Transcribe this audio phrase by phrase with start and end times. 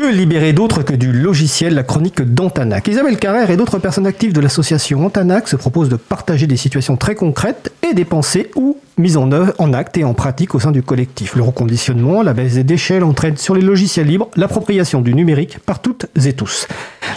[0.00, 4.32] Que libérer d'autres que du logiciel, la chronique d'Antanac Isabelle Carrère et d'autres personnes actives
[4.32, 8.78] de l'association Antanac se proposent de partager des situations très concrètes et des pensées ou
[8.96, 11.36] mises en œuvre en acte et en pratique au sein du collectif.
[11.36, 15.82] Le reconditionnement, la baisse des déchets, l'entraide sur les logiciels libres, l'appropriation du numérique par
[15.82, 16.66] toutes et tous.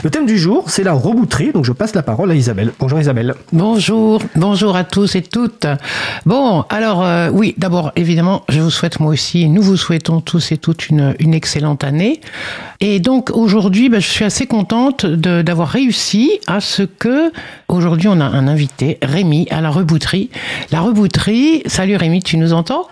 [0.01, 2.71] Le thème du jour, c'est la rebouterie, donc je passe la parole à Isabelle.
[2.79, 3.35] Bonjour Isabelle.
[3.51, 5.67] Bonjour, bonjour à tous et toutes.
[6.25, 10.51] Bon, alors euh, oui, d'abord évidemment, je vous souhaite moi aussi, nous vous souhaitons tous
[10.51, 12.21] et toutes une, une excellente année.
[12.79, 17.31] Et donc aujourd'hui, ben, je suis assez contente d'avoir réussi à ce que
[17.67, 20.29] aujourd'hui on a un invité, Rémi, à la rebouterie.
[20.71, 22.87] La rebouterie, salut Rémi, tu nous entends?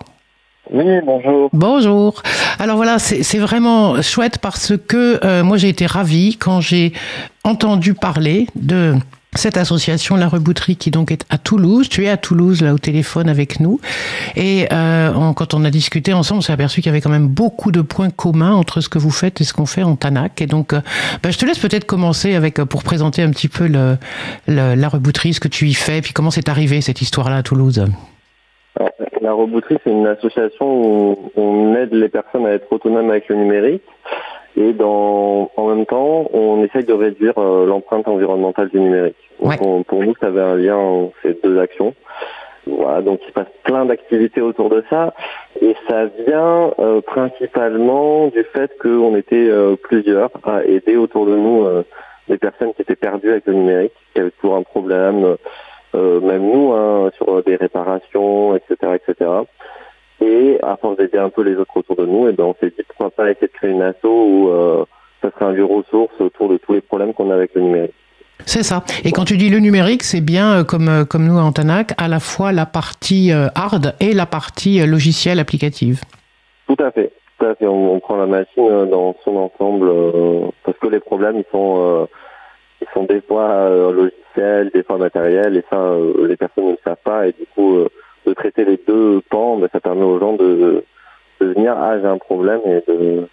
[0.71, 1.49] Oui, bonjour.
[1.53, 2.21] Bonjour.
[2.59, 6.93] Alors voilà, c'est vraiment chouette parce que euh, moi j'ai été ravie quand j'ai
[7.43, 8.95] entendu parler de
[9.33, 11.87] cette association La Rebouterie qui donc est à Toulouse.
[11.89, 13.79] Tu es à Toulouse là au téléphone avec nous.
[14.35, 17.27] Et euh, quand on a discuté ensemble, on s'est aperçu qu'il y avait quand même
[17.27, 20.41] beaucoup de points communs entre ce que vous faites et ce qu'on fait en Tanac.
[20.41, 20.81] Et donc, euh,
[21.23, 23.97] bah, je te laisse peut-être commencer avec euh, pour présenter un petit peu le,
[24.47, 27.85] la Rebouterie, ce que tu y fais, puis comment c'est arrivé cette histoire-là à Toulouse.
[29.21, 33.35] La Rebouterie, c'est une association où on aide les personnes à être autonomes avec le
[33.35, 33.83] numérique.
[34.57, 39.15] Et dans, en même temps, on essaye de réduire euh, l'empreinte environnementale du numérique.
[39.39, 41.93] pour nous, ça avait un lien, ces deux actions.
[42.65, 45.13] Voilà, donc il se passe plein d'activités autour de ça.
[45.61, 51.35] Et ça vient euh, principalement du fait qu'on était euh, plusieurs à aider autour de
[51.35, 51.67] nous
[52.27, 55.35] des personnes qui étaient perdues avec le numérique, qui avaient toujours un problème,
[55.93, 59.29] même nous, hein, sur des réparations, etc., etc.
[60.21, 62.55] Et à force d'aider un peu les autres autour de nous, et eh ben on
[62.61, 64.85] s'est dit pourquoi pas essayer de créer une asso où euh,
[65.21, 67.93] ça serait un lieu ressource autour de tous les problèmes qu'on a avec le numérique.
[68.45, 68.83] C'est ça.
[69.03, 71.93] Et quand tu dis le numérique, c'est bien euh, comme, euh, comme nous à Antanac,
[71.97, 76.01] à la fois la partie hard et la partie logicielle applicative.
[76.67, 77.11] Tout à fait.
[77.39, 77.65] Tout à fait.
[77.65, 79.91] On, prend la machine dans son ensemble
[80.63, 82.07] parce que les problèmes ils sont
[82.81, 85.95] ils sont des fois logiciels, des fois matériels, et ça
[86.27, 87.85] les personnes ne le savent pas et du coup
[88.25, 90.83] de traiter les deux pans, ben, ça permet aux gens de,
[91.39, 93.27] de venir, ah j'ai un problème et, de,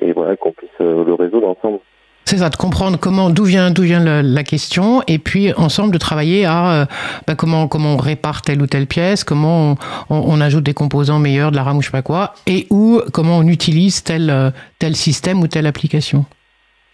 [0.00, 1.78] et voilà qu'on puisse euh, le résoudre ensemble.
[2.24, 5.98] C'est ça, de comprendre comment, d'où vient, d'où vient la, question, et puis ensemble de
[5.98, 6.84] travailler à euh,
[7.26, 9.76] ben, comment, comment on répare telle ou telle pièce, comment
[10.08, 13.00] on, ajoute des composants meilleurs, de la RAM ou je sais pas quoi, et ou
[13.12, 16.24] comment on utilise tel, euh, tel système ou telle application.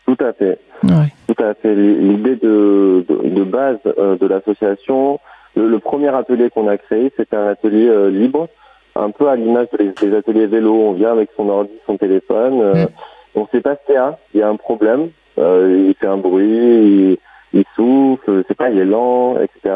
[0.06, 0.58] Tout à fait.
[0.82, 1.74] Tout à fait.
[1.74, 5.18] L'idée de, de, de, base de l'association,
[5.58, 8.48] le, premier atelier qu'on a créé, c'était un atelier euh, libre,
[8.94, 10.72] un peu à l'image des, ateliers vélo.
[10.72, 12.60] On vient avec son ordi, son téléphone.
[12.60, 12.88] Euh, mm.
[13.34, 14.18] On ne sait pas ce qu'il y a.
[14.34, 15.10] Il y a un problème.
[15.38, 17.18] Euh, il fait un bruit,
[17.52, 19.74] il, souffle, c'est pas, il est lent, etc.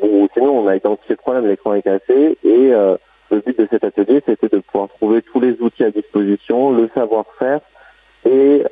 [0.00, 2.38] Ou sinon, on a identifié le problème, l'écran est cassé.
[2.44, 6.70] Et le but de cet atelier, c'était de pouvoir trouver tous les outils à disposition,
[6.70, 7.60] le savoir-faire
[8.24, 8.62] et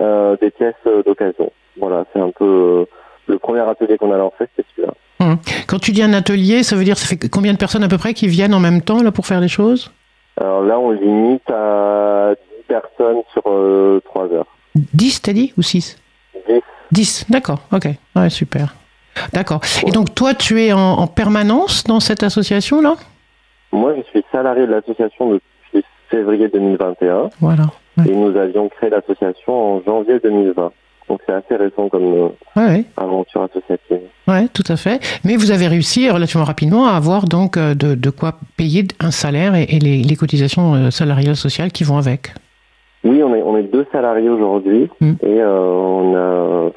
[0.40, 0.74] des pièces
[1.04, 1.50] d'occasion.
[1.76, 2.86] Voilà, c'est un peu
[3.26, 4.94] le premier atelier qu'on a lancé, c'était celui-là.
[5.20, 5.36] Hum.
[5.68, 7.98] Quand tu dis un atelier, ça veut dire ça fait combien de personnes à peu
[7.98, 9.92] près qui viennent en même temps là pour faire les choses?
[10.40, 14.00] Alors là, on limite à 10 personnes sur 3 euh,
[14.32, 14.46] heures.
[14.74, 15.98] 10, t'as dit Ou 6
[16.48, 16.60] 10.
[16.92, 17.86] 10, d'accord, ok.
[18.16, 18.74] Ouais, super.
[19.34, 19.60] D'accord.
[19.86, 22.94] Et donc toi, tu es en, permanence dans cette association-là
[23.72, 27.28] Moi, je suis salarié de l'association depuis février 2021.
[27.40, 27.64] Voilà.
[28.06, 30.72] Et nous avions créé l'association en janvier 2020.
[31.08, 34.00] Donc c'est assez récent comme euh, aventure associative.
[34.26, 35.00] Oui, tout à fait.
[35.24, 39.10] Mais vous avez réussi relativement rapidement à avoir donc euh, de, de quoi payer un
[39.10, 42.34] salaire et, les, les, cotisations euh, salariales sociales qui vont avec.
[43.04, 45.12] Oui, on est, on est deux salariés aujourd'hui hmm.
[45.22, 46.70] et on a,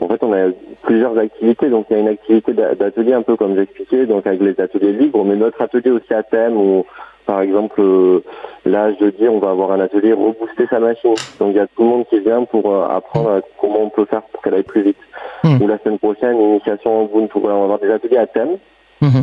[0.00, 0.50] en fait, on a
[0.82, 1.68] plusieurs activités.
[1.68, 4.92] Donc, il y a une activité d'atelier un peu comme j'expliquais, donc avec les ateliers
[4.92, 6.84] libres, mais notre atelier aussi à thème où
[7.26, 8.22] par exemple, euh,
[8.64, 11.14] là, je dis, on va avoir un atelier rebooster sa machine.
[11.40, 14.04] Donc, il y a tout le monde qui vient pour euh, apprendre comment on peut
[14.04, 14.96] faire pour qu'elle aille plus vite.
[15.42, 15.60] Hmm.
[15.60, 17.38] Ou la semaine prochaine, initiation en Ubuntu.
[17.38, 18.58] on va avoir des ateliers à thème.
[19.00, 19.22] Hmm.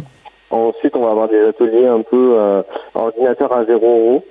[0.51, 2.62] Ensuite, on va avoir des ateliers un peu euh,
[2.94, 4.23] ordinateur à 0 euros.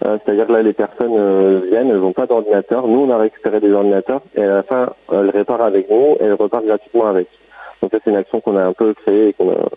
[0.00, 2.86] C'est-à-dire que là, les personnes viennent, elles n'ont pas d'ordinateur.
[2.86, 6.24] Nous, on a récupéré des ordinateurs et à la fin, elles réparent avec nous et
[6.24, 7.28] elles repartent gratuitement avec.
[7.82, 9.68] Donc ça, c'est une action qu'on a un peu créée et qu'on a,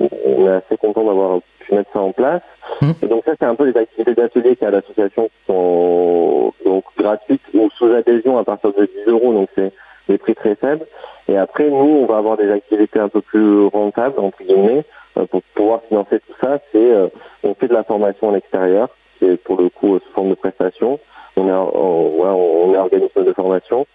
[0.00, 2.42] on est assez content d'avoir pu mettre ça en place.
[2.80, 2.90] Mmh.
[3.02, 5.46] Et donc ça, c'est un peu les activités d'atelier qu'il y a à l'association qui
[5.46, 9.72] sont donc gratuites ou sous adhésion à partir de 10 euros, donc c'est
[10.08, 10.86] des prix très faibles.
[11.28, 14.84] Et après, nous, on va avoir des activités un peu plus rentables, entre guillemets,
[15.16, 16.58] euh, pour pouvoir financer tout ça.
[16.72, 17.08] C'est euh,
[17.44, 18.88] on fait de la formation à l'extérieur,
[19.20, 20.98] c'est pour le coup sous forme de prestation.
[21.36, 23.86] On est, on, est organisme de formation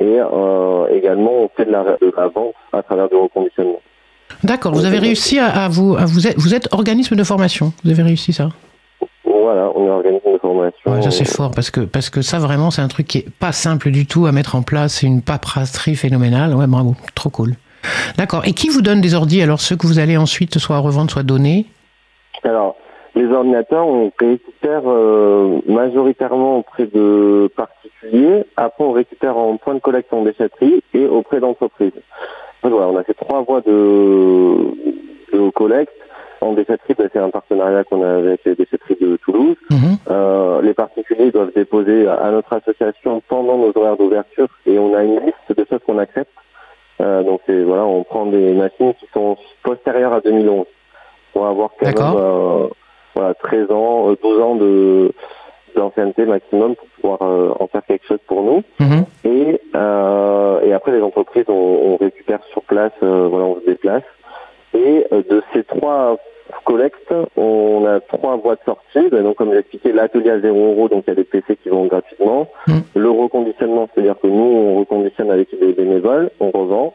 [0.00, 3.80] et euh, également on fait de la, de la vente à travers du reconditionnement.
[4.42, 8.02] D'accord, vous avez réussi à, vous, vous, êtes, vous êtes organisme de formation, vous avez
[8.02, 8.48] réussi ça?
[9.24, 11.02] Voilà, on organise une formation.
[11.02, 13.52] ça c'est fort parce que parce que ça vraiment c'est un truc qui est pas
[13.52, 16.54] simple du tout à mettre en place, c'est une paperasserie phénoménale.
[16.54, 17.54] Ouais, bravo, trop cool.
[18.16, 18.42] D'accord.
[18.46, 21.22] Et qui vous donne des ordis alors ceux que vous allez ensuite soit revendre, soit
[21.22, 21.66] donner?
[22.44, 22.76] Alors
[23.14, 28.44] les ordinateurs, on récupère euh, majoritairement auprès de particuliers.
[28.56, 31.92] Après, on récupère en point de collecte en déchetterie et auprès d'entreprises.
[32.62, 35.92] Voilà, on a fait trois voies de, de collecte.
[36.40, 39.56] En déchetterie, ben, c'est un partenariat qu'on a avec les déchetteries de Toulouse.
[39.70, 39.98] Mhm.
[40.10, 45.02] Euh, les particuliers doivent déposer à notre association pendant nos horaires d'ouverture et on a
[45.02, 46.32] une liste de choses qu'on accepte.
[47.02, 50.66] Euh, donc voilà, on prend des machines qui sont postérieures à 2011
[51.32, 52.70] pour avoir quand même
[53.14, 55.12] voilà, 13 ans, 12 euh, ans de
[55.76, 58.62] d'ancienneté maximum pour pouvoir euh, en faire quelque chose pour nous.
[58.80, 59.04] Mhm.
[59.24, 64.02] Et, euh, et après les entreprises, on, récupère sur place, voilà, on se déplace.
[64.74, 66.16] Et de ces trois
[66.64, 69.08] collectes, on a trois voies de sortie.
[69.10, 71.68] Ben, donc comme expliqué, l'atelier à 0 euros, donc il y a des PC qui
[71.68, 72.48] vont gratuitement.
[72.66, 72.82] Mhm.
[72.96, 76.94] Le reconditionnement, c'est-à-dire que nous, on reconditionne avec des bénévoles, on revend.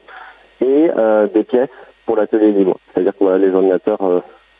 [0.61, 0.89] Et
[1.33, 1.69] des pièces
[2.05, 2.77] pour l'atelier libre.
[2.93, 3.99] C'est-à-dire que voilà, les ordinateurs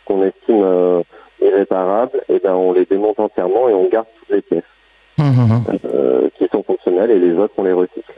[0.05, 1.03] qu'on estime
[1.41, 4.63] irréparables, et eh ben on les démonte entièrement et on garde toutes les pièces
[5.17, 5.63] mmh, mmh, mmh.
[5.93, 8.13] Euh, qui sont fonctionnelles et les autres on les recycle.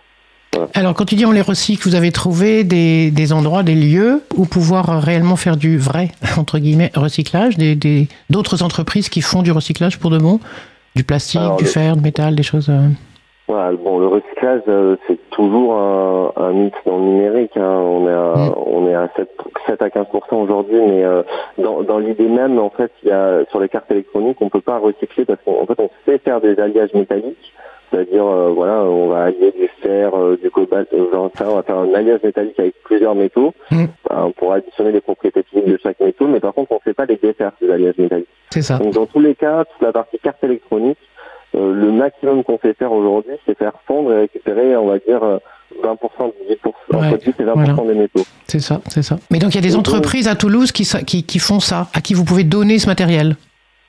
[0.73, 4.23] Alors, quand tu dis on les recycle, vous avez trouvé des, des, endroits, des lieux
[4.35, 9.43] où pouvoir réellement faire du vrai, entre guillemets, recyclage, d'autres des, d'autres entreprises qui font
[9.43, 10.39] du recyclage pour de bon?
[10.95, 12.87] Du plastique, du fer, du métal, des choses euh,
[13.47, 16.06] voilà, bon, le recyclage, euh, c'est toujours un,
[16.37, 17.57] un, mythe dans le numérique.
[17.57, 17.61] Hein.
[17.61, 18.53] On est à, mm.
[18.65, 19.29] on est à 7,
[19.67, 21.23] 7 à 15% aujourd'hui, mais euh,
[21.57, 24.61] dans, dans l'idée même, en fait, il y a sur les cartes électroniques, on peut
[24.61, 27.53] pas recycler parce qu'en fait, on sait faire des alliages métalliques.
[27.89, 30.11] C'est-à-dire, euh, voilà, on va allier du fer,
[30.41, 33.85] du cobalt, genre ça, on va faire un alliage métallique avec plusieurs métaux mm.
[34.35, 37.05] pour additionner les propriétés physiques de chaque métaux, mais par contre, on ne sait pas
[37.05, 38.27] les défaire, ces alliages métalliques.
[38.49, 38.77] C'est ça.
[38.77, 40.97] Donc, dans tous les cas, toute la partie carte électronique,
[41.55, 45.39] euh, le maximum qu'on fait faire aujourd'hui, c'est faire fondre et récupérer, on va dire,
[45.87, 48.23] 20%, 10%, entre 10 et 20% des métaux.
[48.47, 49.17] C'est ça, c'est ça.
[49.31, 52.01] Mais donc il y a des entreprises à Toulouse qui, qui, qui, font ça, à
[52.01, 53.35] qui vous pouvez donner ce matériel?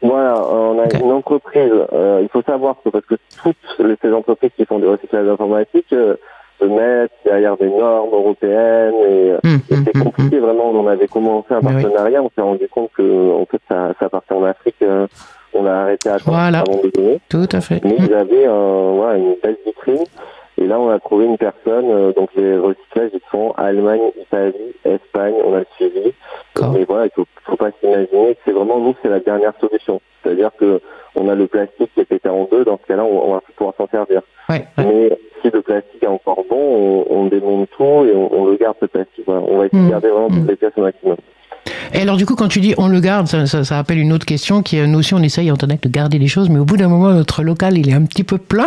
[0.00, 3.56] Voilà, on a une entreprise, euh, il faut savoir que parce que toutes
[4.00, 6.14] ces entreprises qui font du recyclage informatique euh,
[6.60, 10.70] se mettent derrière des normes européennes et, hum, et hum, c'est hum, compliqué vraiment.
[10.70, 14.34] On avait commencé un partenariat, on s'est rendu compte que en fait ça, ça partait
[14.34, 14.76] en Afrique
[15.54, 16.60] on a arrêté à voilà.
[16.60, 17.20] avant de donner.
[17.28, 17.82] Tout à fait.
[17.84, 20.04] Mais ils avaient voilà, une belle vitrine.
[20.60, 24.75] Et là, on a trouvé une personne, euh, donc les recyclages, ils sont Allemagne, Italie,
[24.84, 26.12] Espagne, on a suivi.
[26.72, 30.00] Mais voilà, il faut, faut pas s'imaginer que c'est vraiment nous, c'est la dernière solution.
[30.22, 30.81] C'est-à-dire que
[31.14, 33.40] on a le plastique qui est pété en deux, dans ce cas-là, on, on va
[33.56, 34.22] pouvoir s'en servir.
[34.49, 38.76] Ouais, Mais si le plastique est encore bon, on, démonte tout et on, le garde
[38.81, 39.25] ce plastique.
[39.26, 39.43] Voilà.
[39.43, 39.90] On va essayer de mmh.
[39.90, 40.49] garder vraiment toutes mmh.
[40.49, 41.16] les pièces au maximum.
[41.92, 44.26] Et alors, du coup, quand tu dis on le garde, ça, ça, rappelle une autre
[44.26, 46.64] question qui est nous aussi, on essaye en Internet de garder les choses, mais au
[46.64, 48.66] bout d'un moment, notre local, il est un petit peu plein.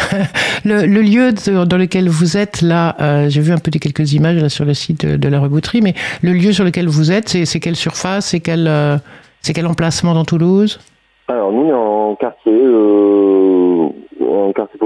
[0.64, 1.32] le, lieu
[1.66, 4.64] dans lequel vous êtes, là, euh, j'ai vu un peu des quelques images là sur
[4.64, 8.26] le site de, la rebouterie, mais le lieu sur lequel vous êtes, c'est quelle surface,
[8.26, 8.96] c'est quel, euh,
[9.40, 10.80] c'est quel emplacement dans Toulouse?
[11.28, 12.52] Alors, nous, en quartier.
[12.52, 13.57] Euh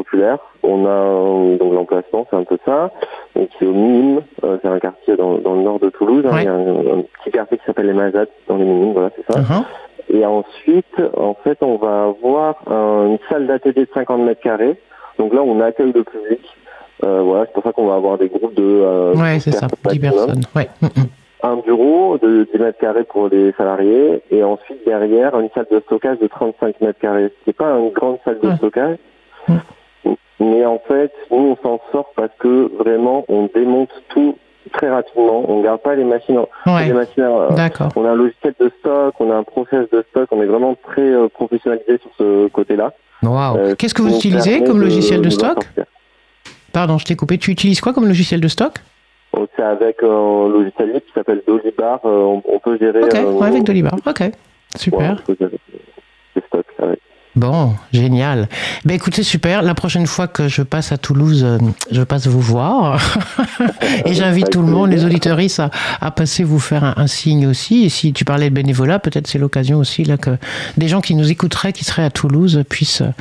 [0.03, 0.39] populaire.
[0.63, 2.91] On a donc l'emplacement, c'est un peu ça.
[3.37, 6.25] Donc c'est au Minimes, euh, c'est un quartier dans, dans, le nord de Toulouse.
[6.27, 6.37] Hein.
[6.39, 9.33] Il y a un, petit quartier qui s'appelle les Mazades dans les Minimes, voilà, c'est
[9.33, 9.41] ça.
[9.41, 9.65] Uh-huh.
[10.11, 14.77] Et ensuite, en fait, on va avoir une salle d'atelier de 50 mètres carrés.
[15.19, 16.41] Donc là, on accueille le public.
[17.05, 18.63] Euh, voilà, c'est pour ça qu'on va avoir des groupes de.
[18.63, 20.43] Euh, ouais, c'est ça, 10 personnes.
[20.55, 20.69] Ouais.
[20.81, 21.07] Mm, mm.
[21.45, 25.81] Un bureau de 10 mètres carrés pour les salariés et ensuite derrière une salle de
[25.81, 27.33] stockage de 35 mètres carrés.
[27.45, 28.99] C'est pas une grande salle de stockage,
[30.43, 34.37] mais en fait, nous, on s'en sort parce que vraiment, on démonte tout
[34.73, 35.45] très rapidement.
[35.49, 36.41] On ne garde pas les machines.
[36.67, 40.29] Les machines euh, on a un logiciel de stock, on a un process de stock.
[40.33, 42.93] On est vraiment très euh, professionnalisé sur ce côté-là.
[43.25, 45.65] Euh, Qu'est-ce que vous utilisez comme logiciel de, stock
[46.73, 47.39] Pardon, je t'ai coupé.
[47.39, 48.75] Tu utilises quoi comme logiciel de stock
[49.35, 52.01] oh, C'est avec un logiciel libre qui s'appelle Dolibar.
[52.03, 53.05] On, peut gérer.
[53.05, 53.95] Ok, avec Dolibar.
[54.07, 54.25] Ok,
[54.75, 55.23] super.
[57.35, 58.47] Bon, génial.
[58.85, 59.63] Ben écoutez, super.
[59.63, 61.59] La prochaine fois que je passe à Toulouse, euh,
[61.91, 63.01] je passe vous voir.
[64.05, 65.71] et j'invite tout le monde, les auditeuristes, à,
[66.03, 67.85] à passer vous faire un, signe aussi.
[67.85, 70.37] Et si tu parlais de bénévolat, peut-être c'est l'occasion aussi là que
[70.77, 73.13] des gens qui nous écouteraient, qui seraient à Toulouse, puissent euh,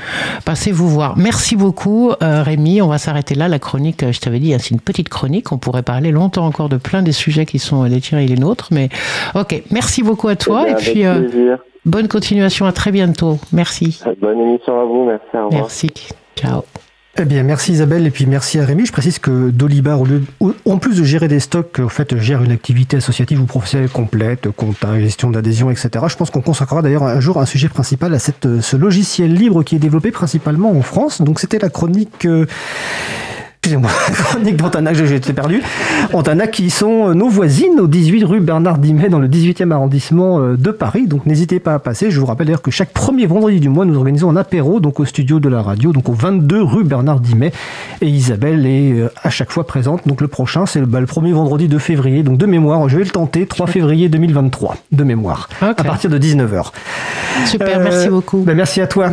[0.44, 1.18] passer vous voir.
[1.18, 2.82] Merci beaucoup, euh, Rémi.
[2.82, 3.48] On va s'arrêter là.
[3.48, 5.54] La chronique, je t'avais dit, hein, c'est une petite chronique.
[5.54, 8.36] On pourrait parler longtemps encore de plein des sujets qui sont les tiens et les
[8.36, 8.68] nôtres.
[8.72, 8.90] Mais
[9.36, 10.66] ok, merci beaucoup à toi.
[10.68, 11.06] Eh et puis,
[11.86, 13.40] Bonne continuation, à très bientôt.
[13.52, 14.02] Merci.
[14.22, 15.26] Bonne émission à vous, merci.
[15.34, 15.62] Au revoir.
[15.64, 15.92] Merci.
[16.36, 16.64] Ciao.
[17.18, 18.86] Eh bien, merci Isabelle et puis merci à Rémi.
[18.86, 20.00] Je précise que Dolibar,
[20.66, 24.50] en plus de gérer des stocks, en fait, gère une activité associative ou professionnelle complète,
[24.52, 25.90] compta, gestion d'adhésion, etc.
[26.08, 29.64] Je pense qu'on consacrera d'ailleurs un jour un sujet principal à cette, ce logiciel libre
[29.64, 31.22] qui est développé principalement en France.
[31.22, 32.26] Donc, c'était la chronique.
[32.26, 32.46] Euh,
[33.64, 35.62] excusez-moi, chronique d'Antanac, j'ai été perdu.
[36.14, 40.40] Antanac qui sont euh, nos voisines au 18 rue Bernard Dimet dans le 18e arrondissement
[40.40, 41.06] euh, de Paris.
[41.06, 42.10] Donc n'hésitez pas à passer.
[42.10, 45.00] Je vous rappelle d'ailleurs que chaque premier vendredi du mois, nous organisons un apéro donc
[45.00, 47.52] au studio de la radio, donc au 22 rue Bernard Dimet.
[48.02, 50.08] Et Isabelle est euh, à chaque fois présente.
[50.08, 52.24] Donc le prochain, c'est le, bah, premier vendredi de février.
[52.24, 56.18] Donc de mémoire, je vais le tenter, 3 février 2023, de mémoire, à partir de
[56.18, 56.72] 19h.
[57.46, 58.40] Super, merci beaucoup.
[58.40, 59.12] Bah, merci à toi.